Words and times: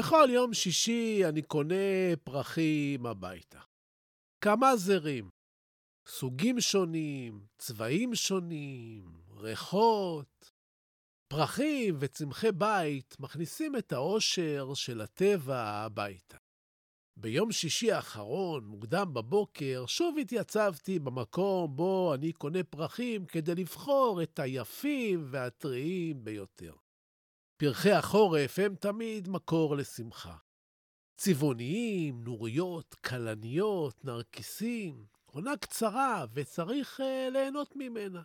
בכל 0.00 0.28
יום 0.30 0.54
שישי 0.54 1.22
אני 1.28 1.42
קונה 1.42 2.16
פרחים 2.24 3.06
הביתה. 3.06 3.60
כמה 4.40 4.76
זרים, 4.76 5.30
סוגים 6.06 6.60
שונים, 6.60 7.46
צבעים 7.58 8.14
שונים, 8.14 9.04
ריחות. 9.36 10.52
פרחים 11.28 11.96
וצמחי 12.00 12.52
בית 12.52 13.16
מכניסים 13.20 13.76
את 13.76 13.92
האושר 13.92 14.74
של 14.74 15.00
הטבע 15.00 15.60
הביתה. 15.60 16.36
ביום 17.16 17.52
שישי 17.52 17.92
האחרון, 17.92 18.64
מוקדם 18.64 19.14
בבוקר, 19.14 19.84
שוב 19.86 20.16
התייצבתי 20.20 20.98
במקום 20.98 21.76
בו 21.76 22.14
אני 22.14 22.32
קונה 22.32 22.64
פרחים 22.64 23.26
כדי 23.26 23.54
לבחור 23.54 24.22
את 24.22 24.38
היפים 24.38 25.26
והטריים 25.30 26.24
ביותר. 26.24 26.72
פרחי 27.60 27.90
החורף 27.92 28.58
הם 28.58 28.74
תמיד 28.74 29.28
מקור 29.28 29.76
לשמחה. 29.76 30.36
צבעוניים, 31.16 32.24
נוריות, 32.24 32.94
כלניות, 32.94 34.04
נרקיסים, 34.04 35.04
עונה 35.24 35.56
קצרה 35.56 36.24
וצריך 36.34 37.00
uh, 37.00 37.30
ליהנות 37.32 37.76
ממנה. 37.76 38.22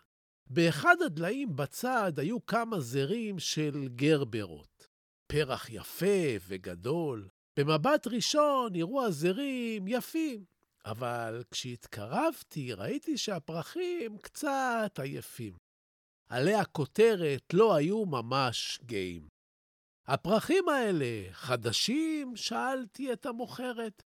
באחד 0.50 0.96
הדליים 1.06 1.56
בצד 1.56 2.20
היו 2.20 2.46
כמה 2.46 2.80
זרים 2.80 3.40
של 3.40 3.88
גרברות. 3.96 4.88
פרח 5.28 5.70
יפה 5.70 6.46
וגדול. 6.48 7.28
במבט 7.60 8.08
ראשון 8.08 8.74
נראו 8.74 9.06
הזרים 9.06 9.88
יפים, 9.88 10.46
אבל 10.86 11.44
כשהתקרבתי 11.52 12.74
ראיתי 12.74 13.18
שהפרחים 13.18 14.18
קצת 14.18 15.00
עייפים. 15.02 15.65
עלי 16.30 16.54
הכותרת 16.54 17.54
לא 17.54 17.76
היו 17.76 18.06
ממש 18.06 18.80
גאים. 18.86 19.28
הפרחים 20.08 20.70
האלה 20.70 21.24
חדשים? 21.32 22.36
שאלתי 22.36 23.14
את 23.14 23.26
המוכרת. 23.26 24.04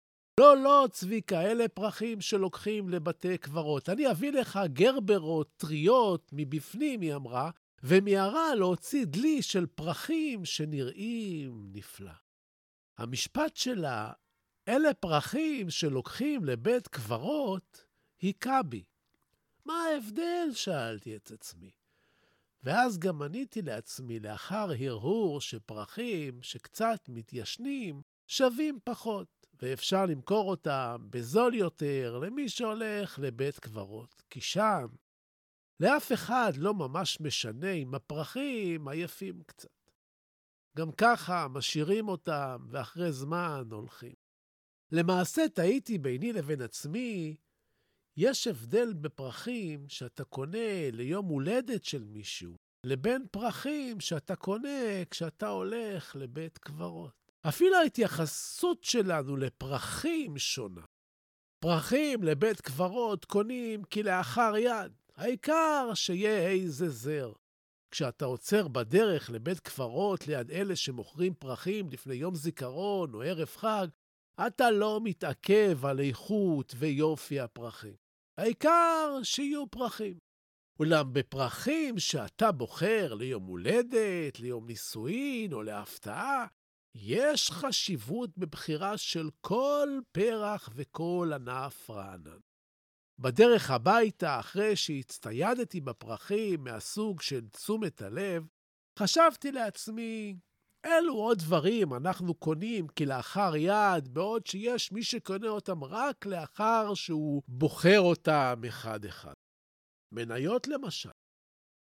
לא, 0.41 0.57
לא, 0.57 0.89
צביקה, 0.91 1.43
אלה 1.43 1.69
פרחים 1.69 2.21
שלוקחים 2.21 2.89
לבתי 2.89 3.39
קברות. 3.39 3.89
אני 3.89 4.11
אביא 4.11 4.33
לך 4.33 4.61
גרברות 4.67 5.51
טריות 5.57 6.31
מבפנים, 6.33 7.01
היא 7.01 7.15
אמרה, 7.15 7.51
ומיהרה 7.83 8.55
להוציא 8.55 9.05
דלי 9.05 9.43
של 9.43 9.67
פרחים 9.67 10.45
שנראים 10.45 11.71
נפלא. 11.73 12.13
המשפט 12.99 13.57
שלה, 13.57 14.13
אלה 14.69 14.95
פרחים 14.95 15.71
שלוקחים 15.71 16.45
לבית 16.45 16.89
קברות, 16.89 17.85
היכה 18.21 18.63
בי. 18.63 18.85
מה 19.67 19.75
ההבדל? 19.75 20.49
שאלתי 20.53 21.17
את 21.17 21.31
עצמי. 21.31 21.71
ואז 22.63 22.99
גם 22.99 23.23
עניתי 23.23 23.63
לעצמי 23.63 24.21
לאחר 24.21 24.71
הרהור 24.81 25.41
שפרחים 25.41 26.43
שקצת 26.43 27.09
מתיישנים 27.09 28.03
שווים 28.27 28.79
פחות, 28.85 29.47
ואפשר 29.63 30.07
למכור 30.07 30.51
אותם 30.51 31.07
בזול 31.11 31.55
יותר 31.55 32.19
למי 32.19 32.49
שהולך 32.49 33.19
לבית 33.19 33.59
קברות, 33.59 34.23
כי 34.31 34.41
שם 34.41 34.87
לאף 35.81 36.13
אחד 36.13 36.53
לא 36.57 36.75
ממש 36.75 37.21
משנה 37.21 37.73
אם 37.73 37.95
הפרחים 37.95 38.89
עייפים 38.89 39.43
קצת. 39.47 39.69
גם 40.77 40.93
ככה 40.93 41.49
משאירים 41.49 42.09
אותם 42.09 42.67
ואחרי 42.71 43.13
זמן 43.13 43.65
הולכים. 43.71 44.15
למעשה 44.93 45.49
טעיתי 45.55 45.99
ביני 45.99 46.33
לבין 46.33 46.63
עצמי 46.63 47.37
יש 48.17 48.47
הבדל 48.47 48.93
בפרחים 48.93 49.89
שאתה 49.89 50.25
קונה 50.25 50.91
ליום 50.93 51.27
הולדת 51.27 51.85
של 51.85 52.05
מישהו, 52.05 52.57
לבין 52.87 53.27
פרחים 53.31 54.01
שאתה 54.01 54.37
קונה 54.37 55.05
כשאתה 55.11 55.49
הולך 55.49 56.17
לבית 56.17 56.59
קברות. 56.59 57.13
אפילו 57.49 57.77
ההתייחסות 57.77 58.85
שלנו 58.85 59.37
לפרחים 59.37 60.39
שונה. 60.39 60.81
פרחים 61.65 62.23
לבית 62.23 62.61
קברות 62.61 63.25
קונים 63.25 63.85
כלאחר 63.85 64.57
יד, 64.57 64.93
העיקר 65.17 65.91
שיהיה 65.95 66.49
איזה 66.49 66.89
זר. 66.89 67.33
כשאתה 67.91 68.25
עוצר 68.25 68.69
בדרך 68.69 69.31
לבית 69.31 69.61
קברות 69.61 70.27
ליד 70.27 70.51
אלה 70.51 70.77
שמוכרים 70.77 71.35
פרחים 71.35 71.91
לפני 71.91 72.15
יום 72.15 72.35
זיכרון 72.35 73.15
או 73.15 73.23
ערב 73.23 73.49
חג, 73.49 73.87
אתה 74.47 74.71
לא 74.71 75.01
מתעכב 75.05 75.87
על 75.87 76.01
איכות 76.01 76.75
ויופי 76.79 77.41
הפרחים. 77.41 78.02
העיקר 78.39 79.21
שיהיו 79.23 79.67
פרחים. 79.71 80.19
אולם 80.81 81.13
בפרחים 81.13 81.99
שאתה 81.99 82.53
בוחר 82.53 83.15
ליום 83.15 83.45
הולדת, 83.45 84.41
ליום 84.41 84.67
נישואין 84.67 85.53
או 85.53 85.63
להפתעה, 85.63 86.47
יש 86.95 87.51
חשיבות 87.51 88.39
בבחירה 88.39 88.99
של 88.99 89.31
כל 89.41 89.89
פרח 90.13 90.71
וכל 90.75 91.31
ענף 91.35 91.91
רענן. 91.91 92.39
בדרך 93.19 93.71
הביתה, 93.71 94.41
אחרי 94.41 94.77
שהצטיידתי 94.77 95.81
בפרחים 95.81 96.65
מהסוג 96.65 97.21
של 97.21 97.49
תשומת 97.49 98.03
הלב, 98.03 98.47
חשבתי 98.99 99.53
לעצמי, 99.53 100.37
אלו 100.87 101.15
עוד 101.15 101.39
דברים 101.39 101.95
אנחנו 101.95 102.35
קונים 102.35 102.89
כלאחר 102.89 103.57
יד, 103.57 104.09
בעוד 104.09 104.47
שיש 104.47 104.93
מי 104.93 105.03
שקונה 105.03 105.49
אותם 105.49 105.85
רק 105.85 106.27
לאחר 106.27 106.95
שהוא 106.95 107.43
בוחר 107.49 108.01
אותם 108.01 108.63
אחד-אחד. 108.69 109.33
מניות 110.13 110.69
למשל. 110.69 111.11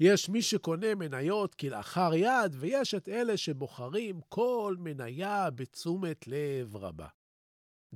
יש 0.01 0.29
מי 0.29 0.43
שקונה 0.43 0.95
מניות 0.95 1.55
כלאחר 1.55 2.15
יד, 2.15 2.55
ויש 2.59 2.95
את 2.95 3.09
אלה 3.09 3.37
שבוחרים 3.37 4.21
כל 4.29 4.77
מניה 4.79 5.51
בתשומת 5.51 6.27
לב 6.27 6.77
רבה. 6.77 7.09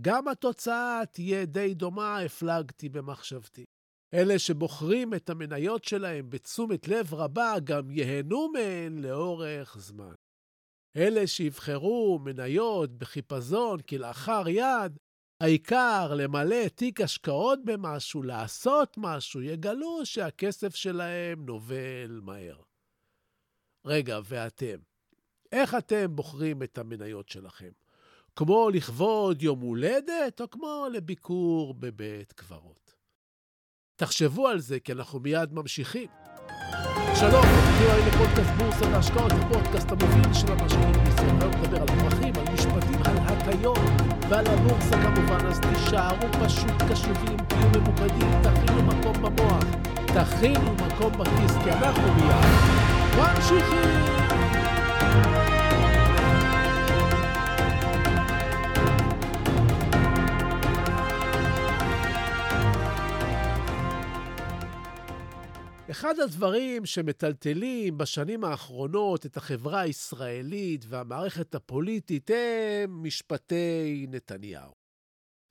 גם 0.00 0.28
התוצאה 0.28 1.02
תהיה 1.12 1.44
די 1.44 1.74
דומה, 1.74 2.18
הפלגתי 2.18 2.88
במחשבתי. 2.88 3.64
אלה 4.14 4.38
שבוחרים 4.38 5.14
את 5.14 5.30
המניות 5.30 5.84
שלהם 5.84 6.30
בתשומת 6.30 6.88
לב 6.88 7.14
רבה 7.14 7.54
גם 7.64 7.90
ייהנו 7.90 8.48
מהן 8.52 8.98
לאורך 8.98 9.76
זמן. 9.78 10.14
אלה 10.96 11.26
שיבחרו 11.26 12.18
מניות 12.24 12.98
בחיפזון 12.98 13.80
כלאחר 13.80 14.48
יד, 14.48 14.98
העיקר 15.40 16.14
למלא 16.14 16.68
תיק 16.68 17.00
השקעות 17.00 17.58
במשהו, 17.64 18.22
לעשות 18.22 18.94
משהו, 18.96 19.42
יגלו 19.42 20.06
שהכסף 20.06 20.74
שלהם 20.74 21.46
נובל 21.46 22.20
מהר. 22.22 22.60
רגע, 23.84 24.18
ואתם? 24.24 24.78
איך 25.52 25.74
אתם 25.74 26.16
בוחרים 26.16 26.62
את 26.62 26.78
המניות 26.78 27.28
שלכם? 27.28 27.70
כמו 28.36 28.70
לכבוד 28.70 29.42
יום 29.42 29.60
הולדת, 29.60 30.40
או 30.40 30.50
כמו 30.50 30.86
לביקור 30.92 31.74
בבית 31.74 32.32
קברות? 32.32 32.94
תחשבו 33.96 34.48
על 34.48 34.60
זה, 34.60 34.80
כי 34.80 34.92
אנחנו 34.92 35.20
מיד 35.20 35.52
ממשיכים. 35.52 36.27
שלום, 37.20 37.32
ברוכים 37.32 37.86
הבאים 37.90 38.06
לפודקאסט 38.06 38.50
בורסה 38.58 38.90
להשקעות, 38.90 39.32
הפודקאסט 39.32 39.92
המוביל 39.92 40.34
של 40.34 40.52
המשקיעים 40.52 40.92
בישראל. 40.92 41.36
היום 41.40 41.52
נדבר 41.62 41.80
על 41.80 41.86
פרחים, 41.86 42.34
על 42.36 42.54
משפטים, 42.54 43.00
על 43.04 43.16
הטיות 43.26 43.78
ועל 44.28 44.46
הבורסה 44.46 44.96
כמובן, 44.96 45.46
אז 45.46 45.60
תישארו 45.60 46.32
פשוט 46.44 46.82
קשובים, 46.92 47.36
תהיו 47.48 47.80
ממוקדים, 47.80 48.30
תכינו 48.42 48.82
מקום 48.82 49.22
במוח, 49.22 49.64
תכינו 50.06 50.74
מקום 50.74 51.12
בכיס, 51.12 51.56
כי 51.64 51.70
אנחנו 51.72 52.14
מיד 52.14 52.46
ממשיכים. 53.16 54.17
אחד 65.90 66.20
הדברים 66.20 66.86
שמטלטלים 66.86 67.98
בשנים 67.98 68.44
האחרונות 68.44 69.26
את 69.26 69.36
החברה 69.36 69.80
הישראלית 69.80 70.84
והמערכת 70.88 71.54
הפוליטית 71.54 72.30
הם 72.30 73.02
משפטי 73.02 74.06
נתניהו. 74.08 74.72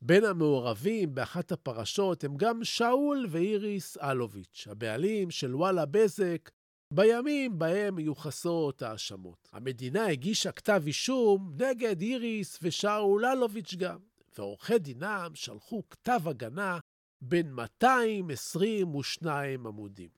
בין 0.02 0.26
המעורבים 0.26 1.16
באחת 1.16 1.52
הפרשות 1.52 2.24
הם 2.24 2.38
גם 2.38 2.64
שאול 2.64 3.28
ואיריס 3.30 3.98
אלוביץ', 3.98 4.68
הבעלים 4.70 5.32
של 5.32 5.56
וואלה 5.56 5.86
בזק, 5.86 6.50
בימים 6.94 7.60
בהם 7.60 7.96
מיוחסות 7.96 8.82
האשמות. 8.82 9.50
המדינה 9.54 10.08
הגישה 10.08 10.52
כתב 10.52 10.84
אישום 10.88 11.54
נגד 11.60 12.02
איריס 12.02 12.60
ושאול 12.62 13.26
אלוביץ' 13.26 13.76
גם, 13.76 14.00
ועורכי 14.38 14.80
דינם 14.80 15.32
שלחו 15.34 15.84
כתב 15.90 16.22
הגנה 16.26 16.80
בין 17.22 17.52
222 17.52 19.68
עמודים. 19.68 20.17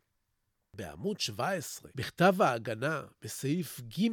בעמוד 0.79 1.19
17, 1.19 1.91
בכתב 1.95 2.41
ההגנה, 2.41 3.03
בסעיף 3.21 3.81
ג', 3.81 4.07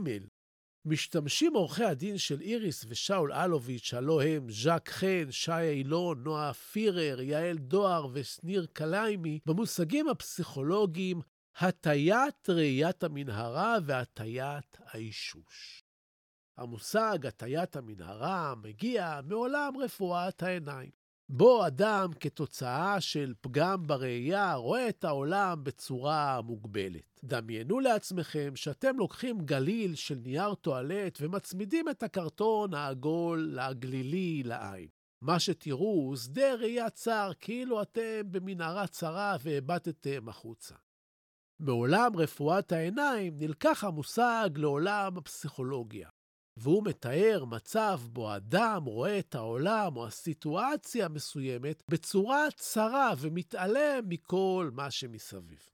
משתמשים 0.84 1.54
עורכי 1.54 1.84
הדין 1.84 2.18
של 2.18 2.40
איריס 2.40 2.84
ושאול 2.88 3.32
אלוביץ', 3.32 3.94
הלא 3.94 4.22
הם 4.22 4.50
ז'אק 4.50 4.88
חן, 4.88 5.30
שי 5.30 5.52
אילון, 5.52 6.22
נועה 6.22 6.52
פירר, 6.52 7.20
יעל 7.20 7.58
דואר 7.58 8.06
ושניר 8.12 8.66
קליימי, 8.72 9.40
במושגים 9.46 10.08
הפסיכולוגיים 10.08 11.20
הטיית 11.56 12.50
ראיית 12.50 13.04
המנהרה 13.04 13.76
והטיית 13.86 14.76
האישוש. 14.80 15.84
המושג 16.56 17.26
הטיית 17.26 17.76
המנהרה 17.76 18.54
מגיע 18.54 19.20
מעולם 19.24 19.72
רפואת 19.76 20.42
העיניים. 20.42 21.05
בו 21.28 21.66
אדם, 21.66 22.10
כתוצאה 22.20 23.00
של 23.00 23.34
פגם 23.40 23.86
בראייה, 23.86 24.54
רואה 24.54 24.88
את 24.88 25.04
העולם 25.04 25.64
בצורה 25.64 26.40
מוגבלת. 26.42 27.20
דמיינו 27.24 27.80
לעצמכם 27.80 28.56
שאתם 28.56 28.96
לוקחים 28.98 29.38
גליל 29.40 29.94
של 29.94 30.18
נייר 30.24 30.54
טואלט 30.54 31.18
ומצמידים 31.20 31.88
את 31.88 32.02
הקרטון 32.02 32.74
העגול 32.74 33.58
הגלילי 33.58 34.42
לעין. 34.42 34.88
מה 35.20 35.40
שתראו 35.40 35.94
הוא 35.94 36.16
שדה 36.16 36.54
ראייה 36.54 36.90
צר, 36.90 37.30
כאילו 37.40 37.82
אתם 37.82 38.20
במנהרה 38.30 38.86
צרה 38.86 39.36
והבטתם 39.42 40.28
החוצה. 40.28 40.74
מעולם 41.60 42.16
רפואת 42.16 42.72
העיניים 42.72 43.36
נלקח 43.38 43.84
המושג 43.84 44.50
לעולם 44.56 45.18
הפסיכולוגיה. 45.18 46.08
והוא 46.56 46.84
מתאר 46.84 47.44
מצב 47.44 48.00
בו 48.12 48.36
אדם 48.36 48.84
רואה 48.84 49.18
את 49.18 49.34
העולם 49.34 49.96
או 49.96 50.06
הסיטואציה 50.06 51.04
המסוימת 51.04 51.82
בצורה 51.90 52.46
צרה 52.56 53.12
ומתעלם 53.18 54.08
מכל 54.08 54.70
מה 54.72 54.90
שמסביב. 54.90 55.68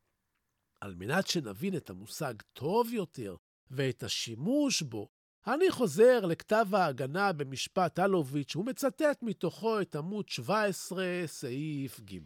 על 0.81 0.95
מנת 0.95 1.27
שנבין 1.27 1.77
את 1.77 1.91
המושג 1.91 2.35
טוב 2.53 2.93
יותר 2.93 3.37
ואת 3.71 4.03
השימוש 4.03 4.83
בו, 4.83 5.09
אני 5.47 5.71
חוזר 5.71 6.27
לכתב 6.27 6.67
ההגנה 6.73 7.33
במשפט 7.33 7.99
אלוביץ' 7.99 8.57
ומצטט 8.57 9.23
מתוכו 9.23 9.81
את 9.81 9.97
עמוד 9.97 10.29
17, 10.29 11.05
סעיף 11.27 12.01
ג'. 12.01 12.19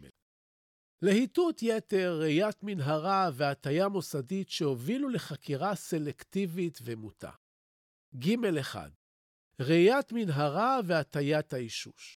להיטות 1.01 1.63
יתר, 1.63 2.17
ראיית 2.21 2.63
מנהרה 2.63 3.29
והטיה 3.33 3.87
מוסדית 3.87 4.49
שהובילו 4.49 5.09
לחקירה 5.09 5.75
סלקטיבית 5.75 6.79
ומוטה. 6.83 7.31
ג'1 8.15 8.75
ראיית 9.61 10.11
מנהרה 10.11 10.79
והטיית 10.85 11.53
האישוש. 11.53 12.17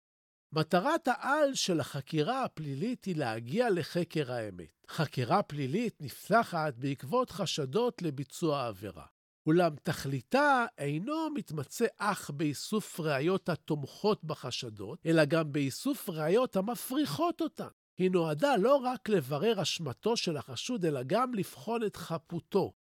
מטרת 0.51 1.07
העל 1.07 1.53
של 1.53 1.79
החקירה 1.79 2.43
הפלילית 2.43 3.05
היא 3.05 3.15
להגיע 3.15 3.69
לחקר 3.69 4.31
האמת. 4.31 4.85
חקירה 4.89 5.43
פלילית 5.43 6.01
נפתחת 6.01 6.73
בעקבות 6.77 7.29
חשדות 7.29 8.01
לביצוע 8.01 8.67
עבירה. 8.67 9.05
אולם 9.47 9.75
תכליתה 9.83 10.65
אינו 10.77 11.29
מתמצה 11.35 11.85
אך 11.97 12.29
באיסוף 12.29 12.99
ראיות 12.99 13.49
התומכות 13.49 14.23
בחשדות, 14.23 14.99
אלא 15.05 15.25
גם 15.25 15.51
באיסוף 15.51 16.09
ראיות 16.09 16.55
המפריכות 16.55 17.41
אותן. 17.41 17.67
היא 17.97 18.11
נועדה 18.11 18.55
לא 18.55 18.75
רק 18.75 19.09
לברר 19.09 19.61
אשמתו 19.61 20.17
של 20.17 20.37
החשוד, 20.37 20.85
אלא 20.85 21.03
גם 21.03 21.33
לבחון 21.33 21.83
את 21.83 21.95
חפותו, 21.95 22.73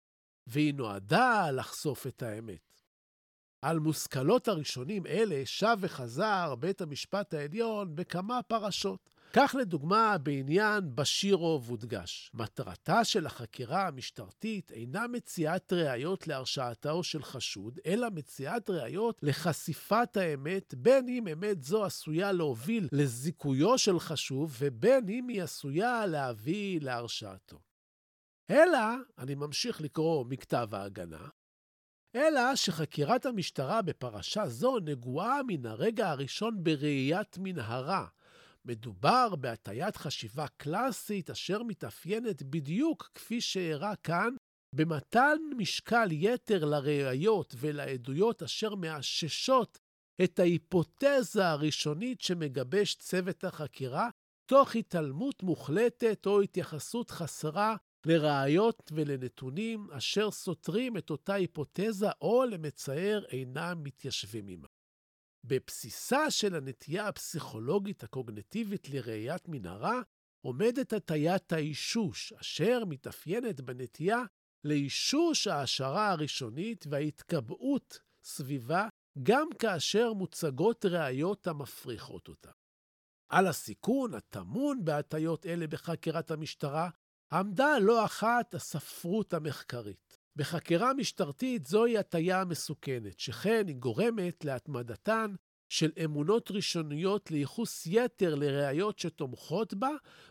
והיא 0.47 0.75
נועדה 0.75 1.51
לחשוף 1.51 2.07
את 2.07 2.23
האמת. 2.23 2.66
על 3.67 3.79
מושכלות 3.79 4.49
הראשונים 4.49 5.07
אלה 5.07 5.43
שב 5.45 5.77
וחזר 5.81 6.55
בית 6.55 6.81
המשפט 6.81 7.35
העליון 7.35 7.97
בכמה 7.97 8.43
פרשות. 8.43 9.11
כך 9.33 9.57
לדוגמה 9.61 10.19
בעניין 10.19 10.91
בשירוב 10.95 11.69
הודגש. 11.71 12.31
מטרתה 12.35 13.05
של 13.05 13.27
החקירה 13.27 13.87
המשטרתית 13.87 14.73
אינה 14.73 15.07
מציאת 15.07 15.73
ראיות 15.73 16.27
להרשעתו 16.27 17.03
של 17.03 17.23
חשוד, 17.23 17.79
אלא 17.87 18.09
מציאת 18.11 18.71
ראיות 18.71 19.19
לחשיפת 19.23 20.17
האמת, 20.17 20.75
בין 20.75 21.09
אם 21.09 21.29
אמת 21.29 21.63
זו 21.63 21.85
עשויה 21.85 22.33
להוביל 22.33 22.89
לזיכויו 22.93 23.79
של 23.79 23.99
חשוב, 23.99 24.57
ובין 24.59 25.09
אם 25.09 25.29
היא 25.29 25.43
עשויה 25.43 26.07
להביא 26.07 26.81
להרשעתו. 26.81 27.59
אלא, 28.51 28.79
אני 29.19 29.35
ממשיך 29.35 29.81
לקרוא 29.81 30.25
מכתב 30.29 30.69
ההגנה, 30.73 31.29
אלא 32.15 32.57
שחקירת 32.57 33.27
המשטרה 33.27 33.83
בפרשה 33.83 34.49
זו 34.49 34.79
נגועה 34.79 35.41
מן 35.47 35.67
הרגע 35.67 36.11
הראשון 36.11 36.65
בראיית 36.65 37.39
מנהרה. 37.39 38.07
מדובר 38.65 39.37
בהטיית 39.37 39.97
חשיבה 39.97 40.47
קלאסית 40.57 41.31
אשר 41.31 41.63
מתאפיינת 41.63 42.43
בדיוק 42.43 43.11
כפי 43.15 43.41
שאירע 43.41 43.97
כאן, 43.97 44.35
במתן 44.75 45.39
משקל 45.57 46.09
יתר 46.11 46.65
לראיות 46.65 47.55
ולעדויות 47.59 48.43
אשר 48.43 48.75
מאששות 48.75 49.79
את 50.25 50.39
ההיפותזה 50.39 51.49
הראשונית 51.49 52.21
שמגבש 52.21 52.95
צוות 52.95 53.45
החקירה, 53.45 54.09
תוך 54.47 54.77
התעלמות 54.77 55.43
מוחלטת 55.43 56.27
או 56.27 56.41
התייחסות 56.41 57.11
חסרה 57.11 57.77
לראיות 58.07 58.93
ולנתונים 58.95 59.91
אשר 59.91 60.31
סותרים 60.31 60.97
את 60.97 61.11
אותה 61.11 61.35
היפותזה 61.35 62.07
או 62.21 62.45
למצער 62.45 63.25
אינם 63.29 63.83
מתיישבים 63.83 64.47
עימה. 64.47 64.67
בבסיסה 65.45 66.31
של 66.31 66.55
הנטייה 66.55 67.09
הפסיכולוגית 67.09 68.03
הקוגנטיבית 68.05 68.89
לראיית 68.89 69.49
מנהרה 69.49 70.03
עומדת 70.47 70.93
הטיית 70.93 71.53
האישוש, 71.53 72.33
אשר 72.33 72.85
מתאפיינת 72.89 73.61
בנטייה 73.61 74.23
לאישוש 74.65 75.47
ההשערה 75.47 76.11
הראשונית 76.11 76.85
וההתקבעות 76.91 77.99
סביבה 78.25 78.89
גם 79.23 79.49
כאשר 79.59 80.13
מוצגות 80.13 80.85
ראיות 80.85 81.47
המפריכות 81.47 82.29
אותה. 82.29 82.51
על 83.29 83.47
הסיכון 83.47 84.15
הטמון 84.15 84.85
בהטיות 84.85 85.47
אלה 85.47 85.67
בחקירת 85.67 86.31
המשטרה 86.31 86.91
עמדה 87.33 87.79
לא 87.79 88.05
אחת 88.05 88.55
הספרות 88.55 89.35
המחקרית. 89.35 90.17
בחקירה 90.37 90.95
משטרתית 90.95 91.67
זוהי 91.67 91.99
הטיה 91.99 92.45
מסוכנת, 92.45 93.19
שכן 93.19 93.65
היא 93.67 93.77
גורמת 93.77 94.45
להתמדתן 94.45 95.35
של 95.69 95.93
אמונות 96.05 96.51
ראשוניות 96.51 97.31
לייחוס 97.31 97.87
יתר 97.87 98.35
לראיות 98.35 98.99
שתומכות 98.99 99.75
בה 99.75 99.91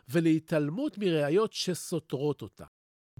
ולהתעלמות 0.09 0.97
מראיות 0.97 1.53
שסותרות 1.53 2.41
אותה. 2.41 2.65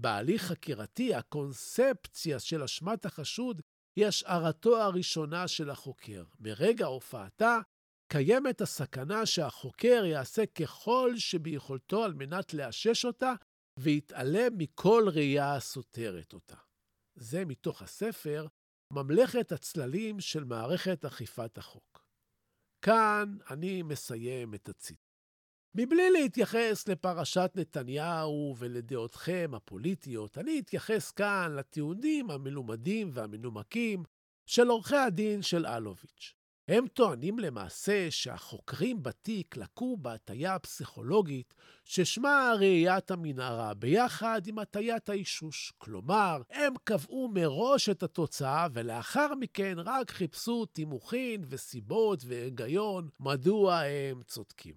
בהליך 0.00 0.42
חקירתי, 0.42 1.14
הקונספציה 1.14 2.38
של 2.38 2.62
אשמת 2.62 3.06
החשוד 3.06 3.62
היא 3.96 4.06
השערתו 4.06 4.82
הראשונה 4.82 5.48
של 5.48 5.70
החוקר. 5.70 6.24
מרגע 6.40 6.86
הופעתה, 6.86 7.58
קיימת 8.12 8.60
הסכנה 8.60 9.26
שהחוקר 9.26 10.04
יעשה 10.04 10.46
ככל 10.46 11.12
שביכולתו 11.16 12.04
על 12.04 12.14
מנת 12.14 12.54
לאשש 12.54 13.04
אותה 13.04 13.34
ויתעלם 13.78 14.58
מכל 14.58 15.08
ראייה 15.14 15.54
הסותרת 15.54 16.32
אותה. 16.32 16.56
זה 17.14 17.44
מתוך 17.44 17.82
הספר 17.82 18.46
ממלכת 18.92 19.52
הצללים 19.52 20.20
של 20.20 20.44
מערכת 20.44 21.04
אכיפת 21.04 21.58
החוק. 21.58 22.04
כאן 22.84 23.36
אני 23.50 23.82
מסיים 23.82 24.54
את 24.54 24.68
הציטוט. 24.68 25.06
מבלי 25.74 26.10
להתייחס 26.10 26.88
לפרשת 26.88 27.50
נתניהו 27.54 28.54
ולדעותיכם 28.58 29.50
הפוליטיות, 29.54 30.38
אני 30.38 30.60
אתייחס 30.60 31.10
כאן 31.10 31.52
לטיעונים 31.56 32.30
המלומדים 32.30 33.10
והמנומקים 33.12 34.04
של 34.46 34.66
עורכי 34.68 34.96
הדין 34.96 35.42
של 35.42 35.66
אלוביץ'. 35.66 36.35
הם 36.68 36.86
טוענים 36.86 37.38
למעשה 37.38 38.10
שהחוקרים 38.10 39.02
בתיק 39.02 39.56
לקו 39.56 39.96
בהטייה 39.96 40.54
הפסיכולוגית 40.54 41.54
ששמה 41.84 42.52
ראיית 42.58 43.10
המנהרה, 43.10 43.74
ביחד 43.74 44.46
עם 44.46 44.58
הטיית 44.58 45.08
האישוש. 45.08 45.72
כלומר, 45.78 46.42
הם 46.50 46.74
קבעו 46.84 47.28
מראש 47.34 47.88
את 47.88 48.02
התוצאה, 48.02 48.66
ולאחר 48.72 49.34
מכן 49.34 49.74
רק 49.78 50.10
חיפשו 50.10 50.66
תימוכין 50.66 51.44
וסיבות 51.48 52.22
והיגיון 52.26 53.08
מדוע 53.20 53.80
הם 53.80 54.22
צודקים. 54.22 54.74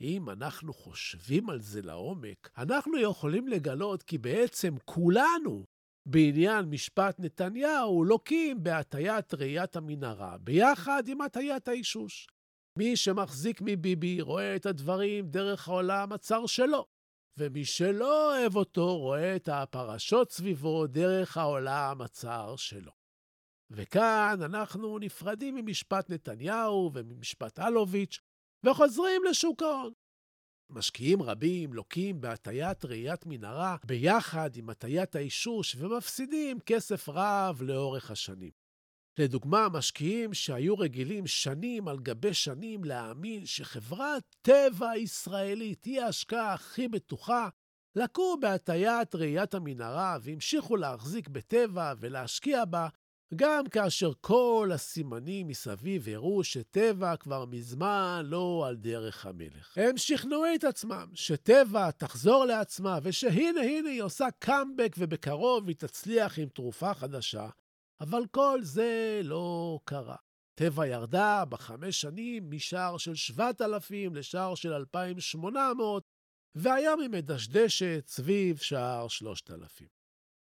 אם 0.00 0.30
אנחנו 0.30 0.72
חושבים 0.72 1.50
על 1.50 1.60
זה 1.60 1.82
לעומק, 1.82 2.50
אנחנו 2.58 2.98
יכולים 2.98 3.48
לגלות 3.48 4.02
כי 4.02 4.18
בעצם 4.18 4.74
כולנו 4.84 5.66
בעניין 6.10 6.64
משפט 6.64 7.16
נתניהו 7.18 8.04
לוקים 8.04 8.62
בהטיית 8.62 9.34
ראיית 9.34 9.76
המנהרה, 9.76 10.38
ביחד 10.38 11.02
עם 11.08 11.20
הטיית 11.20 11.68
האישוש. 11.68 12.26
מי 12.78 12.96
שמחזיק 12.96 13.60
מביבי 13.64 14.20
רואה 14.20 14.56
את 14.56 14.66
הדברים 14.66 15.30
דרך 15.30 15.68
העולם 15.68 16.12
הצר 16.12 16.46
שלו, 16.46 16.86
ומי 17.38 17.64
שלא 17.64 18.30
אוהב 18.30 18.56
אותו 18.56 18.98
רואה 18.98 19.36
את 19.36 19.48
הפרשות 19.52 20.30
סביבו 20.32 20.86
דרך 20.86 21.36
העולם 21.36 22.00
הצר 22.00 22.54
שלו. 22.56 22.92
וכאן 23.70 24.38
אנחנו 24.42 24.98
נפרדים 24.98 25.54
ממשפט 25.54 26.10
נתניהו 26.10 26.90
וממשפט 26.94 27.58
אלוביץ' 27.58 28.20
וחוזרים 28.64 29.22
לשוק 29.30 29.62
ההון. 29.62 29.92
משקיעים 30.70 31.22
רבים 31.22 31.72
לוקים 31.72 32.20
בהטיית 32.20 32.84
ראיית 32.84 33.26
מנהרה 33.26 33.76
ביחד 33.84 34.56
עם 34.56 34.70
הטיית 34.70 35.16
האישוש 35.16 35.76
ומפסידים 35.78 36.60
כסף 36.60 37.08
רב 37.08 37.62
לאורך 37.62 38.10
השנים. 38.10 38.50
לדוגמה, 39.18 39.68
משקיעים 39.68 40.34
שהיו 40.34 40.78
רגילים 40.78 41.26
שנים 41.26 41.88
על 41.88 41.98
גבי 41.98 42.34
שנים 42.34 42.84
להאמין 42.84 43.46
שחברת 43.46 44.36
טבע 44.42 44.96
ישראלית 44.96 45.84
היא 45.84 46.00
ההשקעה 46.00 46.52
הכי 46.52 46.88
בטוחה, 46.88 47.48
לקו 47.96 48.36
בהטיית 48.40 49.14
ראיית 49.14 49.54
המנהרה 49.54 50.18
והמשיכו 50.22 50.76
להחזיק 50.76 51.28
בטבע 51.28 51.94
ולהשקיע 51.98 52.64
בה 52.64 52.88
גם 53.36 53.66
כאשר 53.66 54.10
כל 54.20 54.70
הסימנים 54.74 55.48
מסביב 55.48 56.08
הראו 56.08 56.44
שטבע 56.44 57.16
כבר 57.16 57.44
מזמן 57.44 58.22
לא 58.24 58.64
על 58.68 58.76
דרך 58.76 59.26
המלך. 59.26 59.78
הם 59.78 59.96
שכנעו 59.96 60.44
את 60.54 60.64
עצמם 60.64 61.06
שטבע 61.14 61.90
תחזור 61.90 62.44
לעצמה 62.44 62.98
ושהנה 63.02 63.60
הנה 63.60 63.90
היא 63.90 64.02
עושה 64.02 64.26
קאמבק 64.38 64.94
ובקרוב 64.98 65.68
היא 65.68 65.76
תצליח 65.76 66.38
עם 66.38 66.48
תרופה 66.48 66.94
חדשה, 66.94 67.48
אבל 68.00 68.22
כל 68.30 68.58
זה 68.62 69.20
לא 69.24 69.78
קרה. 69.84 70.16
טבע 70.54 70.86
ירדה 70.86 71.44
בחמש 71.48 72.00
שנים 72.00 72.50
משער 72.50 72.98
של 72.98 73.14
7,000 73.14 74.14
לשער 74.14 74.54
של 74.54 74.72
2,800, 74.72 76.04
והיום 76.54 77.00
היא 77.00 77.10
מדשדשת 77.10 78.04
סביב 78.06 78.56
שער 78.56 79.08
3,000. 79.08 79.97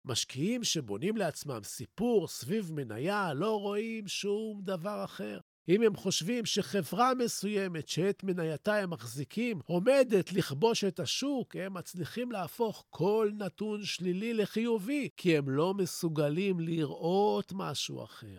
משקיעים 0.05 0.65
שבונים 0.65 1.17
לעצמם 1.17 1.61
סיפור 1.65 2.29
סביב 2.29 2.73
מניה 2.73 3.35
לא 3.35 3.61
רואים 3.61 4.09
שום 4.09 4.61
דבר 4.63 5.05
אחר. 5.05 5.41
אם 5.69 5.83
הם 5.83 5.97
חושבים 5.97 6.47
שחברה 6.47 7.15
מסוימת 7.15 7.89
שאת 7.89 8.25
מנייתה 8.25 8.75
הם 8.75 8.91
מחזיקים 8.91 9.61
עומדת 9.65 10.33
לכבוש 10.33 10.85
את 10.85 11.01
השוק, 11.01 11.57
הם 11.57 11.75
מצליחים 11.75 12.33
להפוך 12.33 12.85
כל 12.91 13.31
נתון 13.35 13.85
שלילי 13.85 14.35
לחיובי, 14.35 15.09
כי 15.17 15.37
הם 15.37 15.49
לא 15.49 15.75
מסוגלים 15.75 16.61
לראות 16.61 17.53
משהו 17.55 18.05
אחר. 18.05 18.39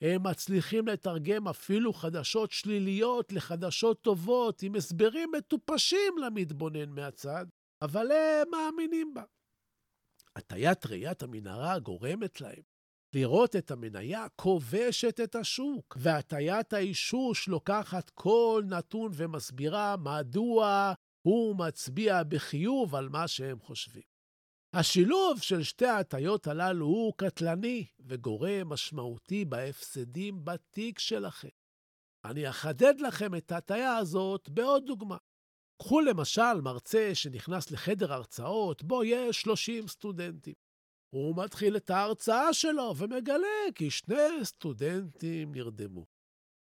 הם 0.00 0.26
מצליחים 0.26 0.88
לתרגם 0.88 1.48
אפילו 1.48 1.92
חדשות 1.92 2.50
שליליות 2.50 3.32
לחדשות 3.32 4.02
טובות 4.02 4.62
עם 4.62 4.74
הסברים 4.74 5.30
מטופשים 5.38 6.18
למתבונן 6.18 6.90
מהצד, 6.90 7.46
אבל 7.82 8.12
הם 8.12 8.48
מאמינים 8.50 9.14
בה. 9.14 9.22
הטיית 10.36 10.86
ראיית 10.86 11.22
המנהרה 11.22 11.78
גורמת 11.78 12.40
להם 12.40 12.62
לראות 13.14 13.56
את 13.56 13.70
המניה 13.70 14.26
כובשת 14.36 15.20
את 15.24 15.34
השוק, 15.34 15.96
והטיית 16.00 16.72
האישוש 16.72 17.48
לוקחת 17.48 18.10
כל 18.10 18.62
נתון 18.68 19.10
ומסבירה 19.14 19.96
מדוע 19.96 20.92
הוא 21.26 21.56
מצביע 21.56 22.22
בחיוב 22.22 22.94
על 22.94 23.08
מה 23.08 23.28
שהם 23.28 23.60
חושבים. 23.60 24.02
השילוב 24.72 25.40
של 25.40 25.62
שתי 25.62 25.86
ההטיות 25.86 26.46
הללו 26.46 26.86
הוא 26.86 27.12
קטלני 27.16 27.86
וגורם 28.00 28.68
משמעותי 28.68 29.44
בהפסדים 29.44 30.44
בתיק 30.44 30.98
שלכם. 30.98 31.48
אני 32.24 32.50
אחדד 32.50 32.94
לכם 33.00 33.34
את 33.34 33.52
ההטיה 33.52 33.96
הזאת 33.96 34.48
בעוד 34.48 34.86
דוגמה. 34.86 35.16
קחו 35.78 36.00
למשל 36.00 36.60
מרצה 36.62 37.10
שנכנס 37.14 37.70
לחדר 37.70 38.12
הרצאות, 38.12 38.82
בו 38.82 39.04
יש 39.04 39.40
30 39.40 39.88
סטודנטים. 39.88 40.54
הוא 41.10 41.44
מתחיל 41.44 41.76
את 41.76 41.90
ההרצאה 41.90 42.52
שלו 42.52 42.94
ומגלה 42.96 43.72
כי 43.74 43.90
שני 43.90 44.44
סטודנטים 44.44 45.52
נרדמו. 45.54 46.06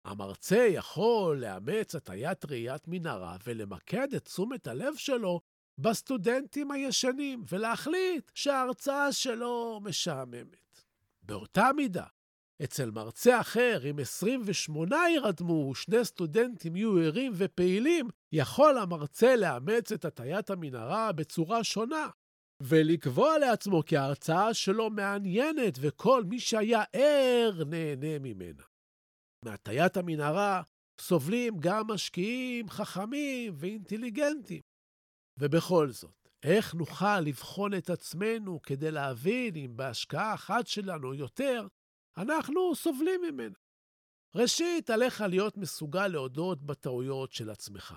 המרצה 0.05 0.67
יכול 0.71 1.41
לאמץ 1.41 1.95
הטיית 1.95 2.45
ראיית 2.45 2.89
מנהרה 2.89 3.37
ולמקד 3.45 4.15
את 4.15 4.25
תשומת 4.25 4.67
הלב 4.67 4.97
שלו 4.97 5.41
בסטודנטים 5.79 6.71
הישנים 6.71 7.45
ולהחליט 7.53 8.31
שההרצאה 8.35 9.13
שלו 9.13 9.81
משעממת. 9.83 10.85
באותה 11.23 11.71
מידה, 11.77 12.07
אצל 12.65 12.91
מרצה 12.91 13.41
אחר, 13.41 13.91
אם 13.91 13.99
28 13.99 14.97
יירדמו 15.09 15.69
ושני 15.71 16.05
סטודנטים 16.05 16.77
יהיו 16.77 16.99
ערים 16.99 17.33
ופעילים, 17.37 18.09
יכול 18.33 18.79
המרצה 18.79 19.37
לאמץ 19.37 19.93
את 19.93 20.05
הטיית 20.05 20.51
המנהרה 20.51 21.13
בצורה 21.13 21.65
שונה, 21.65 22.09
ולקבוע 22.63 23.39
לעצמו 23.39 23.83
כי 23.87 23.97
ההרצאה 23.97 24.55
שלו 24.55 24.91
מעניינת 24.91 25.75
וכל 25.81 26.25
מי 26.25 26.41
שהיה 26.41 26.83
ער 26.93 27.65
נהנה 27.65 28.19
ממנה. 28.19 28.63
מהטיית 29.45 29.97
המנהרה 29.97 30.63
סובלים 31.01 31.57
גם 31.61 31.87
משקיעים 31.87 32.69
חכמים 32.69 33.55
ואינטליגנטים. 33.57 34.61
ובכל 35.39 35.91
זאת, 35.91 36.29
איך 36.43 36.75
נוכל 36.75 37.21
לבחון 37.21 37.75
את 37.75 37.91
עצמנו 37.91 38.63
כדי 38.63 38.91
להבין 38.91 39.57
אם 39.57 39.77
בהשקעה 39.77 40.35
אחת 40.35 40.67
שלנו 40.67 41.15
יותר 41.15 41.67
אנחנו 42.17 42.75
סובלים 42.75 43.21
ממנה. 43.23 43.57
ראשית, 44.35 44.91
עליך 44.91 45.21
להיות 45.21 45.57
מסוגל 45.57 46.09
להודות 46.09 46.63
בטעויות 46.63 47.33
של 47.33 47.51
עצמך. 47.51 47.95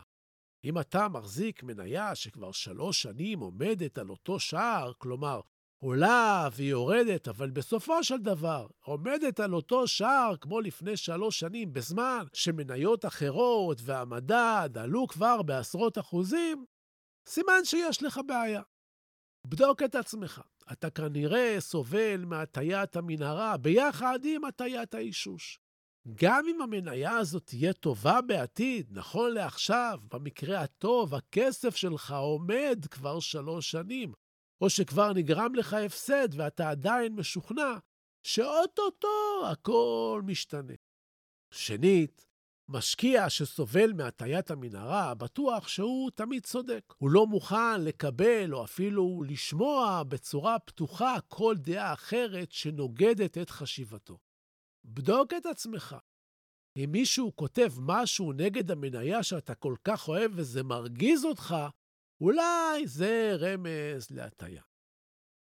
אם 0.63 0.79
אתה 0.79 1.07
מחזיק 1.07 1.63
מניה 1.63 2.15
שכבר 2.15 2.51
שלוש 2.51 3.01
שנים 3.01 3.39
עומדת 3.39 3.97
על 3.97 4.09
אותו 4.09 4.39
שער, 4.39 4.91
כלומר, 4.97 5.41
עולה 5.83 6.49
ויורדת, 6.55 7.27
אבל 7.27 7.49
בסופו 7.49 8.03
של 8.03 8.17
דבר 8.17 8.67
עומדת 8.83 9.39
על 9.39 9.53
אותו 9.53 9.87
שער 9.87 10.35
כמו 10.41 10.61
לפני 10.61 10.97
שלוש 10.97 11.39
שנים, 11.39 11.73
בזמן 11.73 12.25
שמניות 12.33 13.05
אחרות 13.05 13.77
והמדד 13.83 14.69
עלו 14.75 15.07
כבר 15.07 15.41
בעשרות 15.41 15.97
אחוזים, 15.97 16.65
סימן 17.27 17.65
שיש 17.65 18.03
לך 18.03 18.19
בעיה. 18.27 18.61
בדוק 19.47 19.83
את 19.83 19.95
עצמך. 19.95 20.41
אתה 20.71 20.89
כנראה 20.89 21.55
סובל 21.59 22.25
מהטיית 22.25 22.95
המנהרה 22.95 23.57
ביחד 23.57 24.19
עם 24.23 24.45
הטיית 24.45 24.93
האישוש. 24.93 25.59
גם 26.15 26.45
אם 26.47 26.61
המניה 26.61 27.17
הזאת 27.17 27.45
תהיה 27.45 27.73
טובה 27.73 28.21
בעתיד, 28.21 28.87
נכון 28.91 29.33
לעכשיו, 29.33 29.99
במקרה 30.13 30.61
הטוב, 30.61 31.15
הכסף 31.15 31.75
שלך 31.75 32.11
עומד 32.11 32.85
כבר 32.91 33.19
שלוש 33.19 33.71
שנים, 33.71 34.13
או 34.61 34.69
שכבר 34.69 35.13
נגרם 35.13 35.55
לך 35.55 35.73
הפסד 35.73 36.27
ואתה 36.31 36.69
עדיין 36.69 37.15
משוכנע 37.15 37.77
שאו-טו-טו 38.23 39.47
הכל 39.51 40.21
משתנה. 40.25 40.73
שנית, 41.51 42.25
משקיע 42.71 43.29
שסובל 43.29 43.93
מהטיית 43.93 44.51
המנהרה, 44.51 45.13
בטוח 45.13 45.67
שהוא 45.67 46.11
תמיד 46.11 46.45
צודק. 46.45 46.93
הוא 46.97 47.09
לא 47.09 47.27
מוכן 47.27 47.81
לקבל 47.81 48.53
או 48.53 48.63
אפילו 48.63 49.23
לשמוע 49.27 50.03
בצורה 50.03 50.59
פתוחה 50.59 51.15
כל 51.27 51.55
דעה 51.57 51.93
אחרת 51.93 52.51
שנוגדת 52.51 53.37
את 53.37 53.49
חשיבתו. 53.49 54.17
בדוק 54.85 55.33
את 55.33 55.45
עצמך. 55.45 55.95
אם 56.77 56.89
מישהו 56.91 57.35
כותב 57.35 57.69
משהו 57.77 58.33
נגד 58.33 58.71
המניה 58.71 59.23
שאתה 59.23 59.55
כל 59.55 59.75
כך 59.83 60.07
אוהב 60.07 60.31
וזה 60.35 60.63
מרגיז 60.63 61.25
אותך, 61.25 61.55
אולי 62.21 62.87
זה 62.87 63.35
רמז 63.39 64.11
להטיה. 64.11 64.61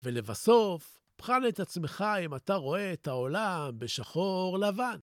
ולבסוף, 0.04 1.00
בחן 1.18 1.42
את 1.50 1.60
עצמך 1.60 2.04
אם 2.26 2.36
אתה 2.36 2.56
רואה 2.56 2.94
את 2.94 3.08
העולם 3.08 3.80
בשחור 3.80 4.60
לבן. 4.60 4.98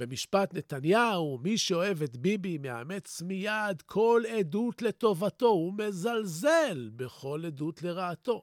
במשפט 0.00 0.54
נתניהו, 0.54 1.38
מי 1.42 1.58
שאוהב 1.58 2.02
את 2.02 2.16
ביבי 2.16 2.58
מאמץ 2.58 3.22
מיד 3.22 3.82
כל 3.82 4.22
עדות 4.38 4.82
לטובתו, 4.82 5.46
הוא 5.46 5.74
מזלזל 5.78 6.90
בכל 6.96 7.42
עדות 7.46 7.82
לרעתו. 7.82 8.42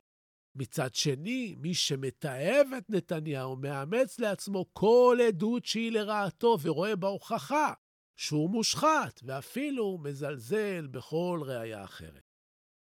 מצד 0.55 0.95
שני, 0.95 1.55
מי 1.57 1.73
שמתעב 1.73 2.67
את 2.77 2.89
נתניהו 2.89 3.55
מאמץ 3.55 4.19
לעצמו 4.19 4.65
כל 4.73 5.19
עדות 5.27 5.65
שהיא 5.65 5.91
לרעתו 5.91 6.57
ורואה 6.61 6.95
בה 6.95 7.07
הוכחה 7.07 7.73
שהוא 8.15 8.49
מושחת, 8.49 9.19
ואפילו 9.23 9.97
מזלזל 10.03 10.87
בכל 10.87 11.41
ראייה 11.45 11.83
אחרת. 11.83 12.31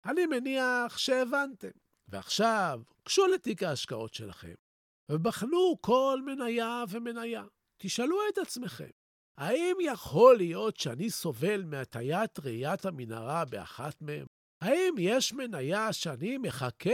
אני 0.05 0.25
מניח 0.25 0.97
שהבנתם. 0.97 1.71
ועכשיו, 2.07 2.81
קשו 3.03 3.27
לתיק 3.27 3.63
ההשקעות 3.63 4.13
שלכם, 4.13 4.53
ובחנו 5.09 5.77
כל 5.81 6.19
מניה 6.25 6.83
ומניה. 6.89 7.43
תשאלו 7.83 8.17
את 8.33 8.37
עצמכם, 8.37 8.89
האם 9.37 9.77
יכול 9.81 10.37
להיות 10.37 10.77
שאני 10.77 11.09
סובל 11.09 11.63
מהטיית 11.63 12.39
ראיית 12.39 12.85
המנהרה 12.85 13.45
באחת 13.45 14.01
מהן? 14.01 14.25
האם 14.61 14.95
יש 14.99 15.33
מניה 15.33 15.93
שאני 15.93 16.37
מחכה 16.37 16.89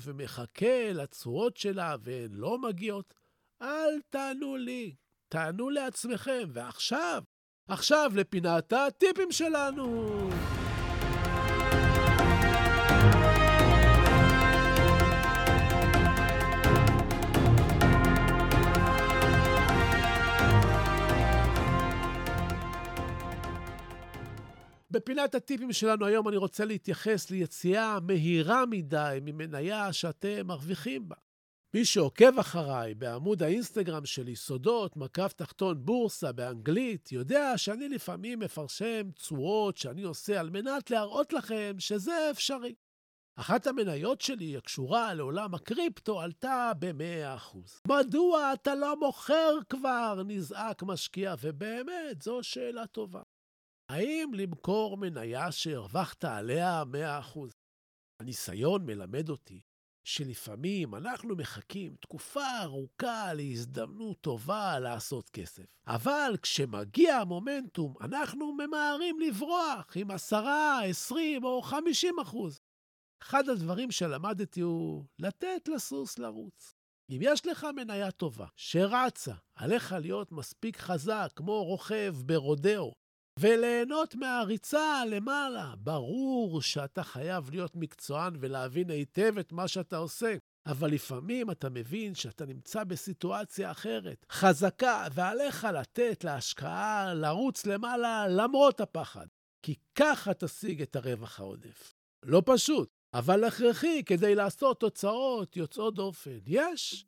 ומחכה 0.00 0.92
לתשואות 0.92 1.56
שלה 1.56 1.96
והן 2.02 2.32
לא 2.32 2.58
מגיעות? 2.58 3.14
אל 3.62 4.00
תענו 4.10 4.56
לי, 4.56 4.94
תענו 5.28 5.70
לעצמכם. 5.70 6.48
ועכשיו, 6.52 7.22
עכשיו 7.68 8.10
לפינת 8.14 8.72
הטיפים 8.72 9.32
שלנו. 9.32 10.18
בפינת 24.92 25.34
הטיפים 25.34 25.72
שלנו 25.72 26.06
היום 26.06 26.28
אני 26.28 26.36
רוצה 26.36 26.64
להתייחס 26.64 27.30
ליציאה 27.30 27.98
מהירה 28.00 28.66
מדי 28.66 29.18
ממניה 29.22 29.92
שאתם 29.92 30.46
מרוויחים 30.46 31.08
בה. 31.08 31.16
מי 31.74 31.84
שעוקב 31.84 32.38
אחריי 32.38 32.94
בעמוד 32.94 33.42
האינסטגרם 33.42 34.06
שלי, 34.06 34.36
סודות, 34.36 34.96
מקף 34.96 35.32
תחתון 35.36 35.84
בורסה 35.84 36.32
באנגלית, 36.32 37.12
יודע 37.12 37.52
שאני 37.58 37.88
לפעמים 37.88 38.38
מפרשם 38.38 39.10
צורות 39.16 39.76
שאני 39.76 40.02
עושה 40.02 40.40
על 40.40 40.50
מנת 40.50 40.90
להראות 40.90 41.32
לכם 41.32 41.74
שזה 41.78 42.30
אפשרי. 42.30 42.74
אחת 43.36 43.66
המניות 43.66 44.20
שלי 44.20 44.56
הקשורה 44.56 45.14
לעולם 45.14 45.54
הקריפטו 45.54 46.20
עלתה 46.20 46.72
ב-100%. 46.78 47.58
מדוע 47.88 48.52
אתה 48.52 48.74
לא 48.74 49.00
מוכר 49.00 49.58
כבר? 49.68 50.22
נזעק 50.26 50.82
משקיע, 50.82 51.34
ובאמת, 51.40 52.22
זו 52.22 52.38
שאלה 52.42 52.86
טובה. 52.86 53.22
האם 53.92 54.34
למכור 54.34 54.96
מניה 54.96 55.52
שהרווחת 55.52 56.24
עליה 56.24 56.82
100%? 57.34 57.38
הניסיון 58.20 58.86
מלמד 58.86 59.28
אותי 59.28 59.60
שלפעמים 60.04 60.94
אנחנו 60.94 61.36
מחכים 61.36 61.96
תקופה 62.00 62.60
ארוכה 62.62 63.34
להזדמנות 63.34 64.20
טובה 64.20 64.78
לעשות 64.78 65.30
כסף. 65.30 65.64
אבל 65.86 66.36
כשמגיע 66.42 67.16
המומנטום, 67.16 67.94
אנחנו 68.00 68.52
ממהרים 68.52 69.20
לברוח 69.20 69.96
עם 69.96 70.10
10, 70.10 70.44
20 70.84 71.44
או 71.44 71.62
50 71.62 72.14
אחוז. 72.22 72.60
אחד 73.22 73.48
הדברים 73.48 73.90
שלמדתי 73.90 74.60
הוא 74.60 75.04
לתת 75.18 75.68
לסוס 75.68 76.18
לרוץ. 76.18 76.74
אם 77.10 77.18
יש 77.22 77.46
לך 77.46 77.66
מניה 77.76 78.10
טובה 78.10 78.46
שרצה, 78.56 79.34
עליך 79.54 79.92
להיות 79.92 80.32
מספיק 80.32 80.76
חזק 80.76 81.28
כמו 81.36 81.64
רוכב 81.64 82.14
ברודאו, 82.26 83.01
וליהנות 83.38 84.14
מהריצה 84.14 85.04
למעלה. 85.06 85.74
ברור 85.78 86.62
שאתה 86.62 87.02
חייב 87.02 87.50
להיות 87.50 87.76
מקצוען 87.76 88.36
ולהבין 88.40 88.90
היטב 88.90 89.38
את 89.38 89.52
מה 89.52 89.68
שאתה 89.68 89.96
עושה. 89.96 90.36
אבל 90.66 90.90
לפעמים 90.90 91.50
אתה 91.50 91.70
מבין 91.70 92.14
שאתה 92.14 92.46
נמצא 92.46 92.84
בסיטואציה 92.84 93.70
אחרת, 93.70 94.26
חזקה, 94.32 95.06
ועליך 95.14 95.64
לתת 95.64 96.24
להשקעה 96.24 97.14
לרוץ 97.14 97.66
למעלה 97.66 98.28
למרות 98.28 98.80
הפחד. 98.80 99.26
כי 99.62 99.74
ככה 99.94 100.34
תשיג 100.34 100.82
את 100.82 100.96
הרווח 100.96 101.40
העודף. 101.40 101.94
לא 102.22 102.42
פשוט, 102.46 102.88
אבל 103.14 103.44
הכרחי 103.44 104.02
כדי 104.04 104.34
לעשות 104.34 104.80
תוצאות 104.80 105.56
יוצאות 105.56 105.94
דופן. 105.94 106.38
יש? 106.46 107.06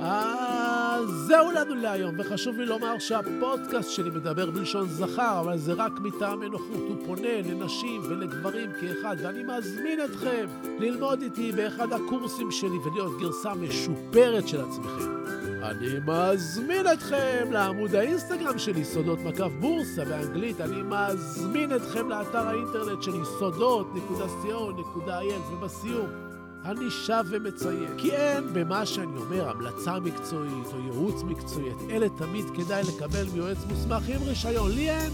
אז 0.00 1.08
זהו 1.08 1.50
לנו 1.50 1.74
להיום, 1.74 2.14
וחשוב 2.18 2.58
לי 2.58 2.66
לומר 2.66 2.98
שהפודקאסט 2.98 3.90
שלי 3.90 4.10
מדבר 4.10 4.50
בלשון 4.50 4.88
זכר, 4.88 5.40
אבל 5.40 5.58
זה 5.58 5.72
רק 5.72 5.92
מטעמי 6.00 6.48
נוחות. 6.48 6.82
הוא 6.88 7.06
פונה 7.06 7.42
לנשים 7.44 8.02
ולגברים 8.04 8.70
כאחד, 8.80 9.16
ואני 9.22 9.42
מזמין 9.42 10.00
אתכם 10.04 10.46
ללמוד 10.78 11.22
איתי 11.22 11.52
באחד 11.52 11.92
הקורסים 11.92 12.50
שלי 12.50 12.76
ולהיות 12.84 13.20
גרסה 13.20 13.54
משופרת 13.54 14.48
של 14.48 14.60
עצמכם. 14.60 15.16
אני 15.62 15.86
מזמין 16.06 16.86
אתכם 16.92 17.52
לעמוד 17.52 17.94
האינסטגרם 17.94 18.58
שלי, 18.58 18.84
סודות 18.84 19.18
מקף 19.18 19.50
בורסה 19.60 20.04
באנגלית. 20.04 20.60
אני 20.60 20.82
מזמין 20.82 21.76
אתכם 21.76 22.08
לאתר 22.08 22.48
האינטרנט 22.48 23.02
שלי, 23.02 23.24
סודות.co.il, 23.38 25.52
ובסיום, 25.52 26.25
אני 26.70 26.90
שב 26.90 27.24
ומציין, 27.28 27.94
כי 27.98 28.10
אין 28.10 28.44
במה 28.52 28.86
שאני 28.86 29.16
אומר 29.16 29.48
המלצה 29.48 30.00
מקצועית 30.00 30.66
או 30.72 30.78
ייעוץ 30.78 31.22
מקצועי. 31.22 31.70
את 31.70 31.90
אלה 31.90 32.08
תמיד 32.08 32.44
כדאי 32.54 32.82
לקבל 32.82 33.26
מיועץ 33.32 33.58
מוסמך 33.68 34.08
עם 34.08 34.22
רישיון. 34.22 34.70
לי 34.70 34.90
אין, 34.90 35.10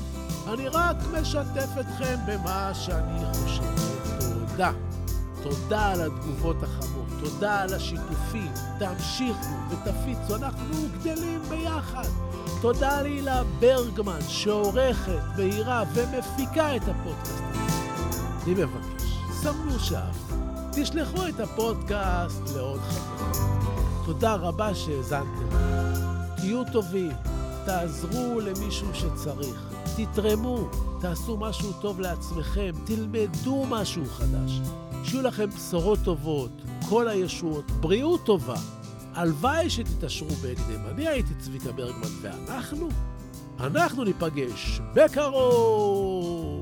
אני 0.48 0.68
רק 0.68 0.96
משתף 1.12 1.68
אתכם 1.80 2.16
במה 2.26 2.74
שאני 2.74 3.34
חושב. 3.34 3.62
תודה. 4.48 4.72
תודה 5.42 5.92
על 5.92 6.00
התגובות 6.00 6.62
החמות. 6.62 7.06
תודה 7.20 7.62
על 7.62 7.74
השיתופים, 7.74 8.52
תמשיכו 8.78 9.54
ותפיצו, 9.70 10.36
אנחנו 10.36 10.74
גדלים 11.00 11.40
ביחד. 11.48 12.08
תודה 12.60 13.02
להילה 13.02 13.42
ברגמן, 13.60 14.20
שעורכת, 14.28 15.22
בהירה 15.36 15.82
ומפיקה 15.94 16.76
את 16.76 16.82
הפודקאסט. 16.82 17.42
אני 18.44 18.54
מבקש, 18.54 19.02
סמנו 19.32 19.78
שאף, 19.78 20.32
תשלחו 20.74 21.28
את 21.28 21.40
הפודקאסט 21.40 22.56
לעוד 22.56 22.80
חברים. 22.80 23.42
תודה 24.04 24.34
רבה 24.34 24.74
שהאזנתם. 24.74 25.48
תהיו 26.36 26.62
טובים, 26.72 27.12
תעזרו 27.66 28.40
למישהו 28.40 28.88
שצריך, 28.94 29.72
תתרמו, 29.96 30.68
תעשו 31.00 31.36
משהו 31.36 31.72
טוב 31.72 32.00
לעצמכם, 32.00 32.72
תלמדו 32.84 33.64
משהו 33.68 34.04
חדש. 34.06 34.60
שיהיו 35.04 35.22
לכם 35.22 35.50
בשורות 35.50 35.98
טובות, 36.04 36.62
כל 36.88 37.08
הישועות, 37.08 37.70
בריאות 37.70 38.24
טובה. 38.24 38.56
הלוואי 39.14 39.70
שתתעשרו 39.70 40.28
בהקדם. 40.28 40.86
אני 40.94 41.08
הייתי 41.08 41.34
צביקה 41.34 41.72
ברגמן, 41.72 42.08
ואנחנו? 42.22 42.88
אנחנו 43.60 44.04
ניפגש 44.04 44.80
בקרוב! 44.94 46.61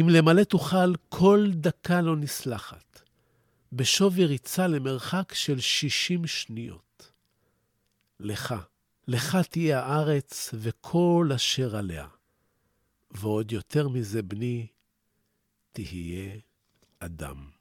אם 0.00 0.08
למלא 0.08 0.44
תוכל, 0.44 0.94
כל 1.08 1.46
דקה 1.50 2.00
לא 2.00 2.16
נסלחת, 2.16 3.02
בשווי 3.72 4.24
ריצה 4.24 4.66
למרחק 4.66 5.34
של 5.34 5.60
שישים 5.60 6.26
שניות. 6.26 7.12
לך, 8.20 8.54
לך 9.08 9.36
תהיה 9.50 9.80
הארץ 9.80 10.54
וכל 10.54 11.30
אשר 11.34 11.76
עליה. 11.76 12.06
ועוד 13.10 13.52
יותר 13.52 13.88
מזה, 13.88 14.22
בני, 14.22 14.66
תהיה 15.72 16.32
אדם. 16.98 17.59